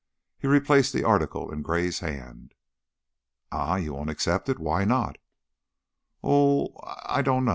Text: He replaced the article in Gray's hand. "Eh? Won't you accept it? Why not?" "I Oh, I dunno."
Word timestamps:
He 0.39 0.47
replaced 0.47 0.93
the 0.93 1.03
article 1.03 1.51
in 1.51 1.61
Gray's 1.61 1.99
hand. 1.99 2.55
"Eh? 3.51 3.85
Won't 3.85 3.85
you 3.85 4.01
accept 4.11 4.49
it? 4.49 4.57
Why 4.57 4.83
not?" 4.83 5.19
"I 5.19 5.19
Oh, 6.23 6.73
I 7.05 7.21
dunno." 7.21 7.49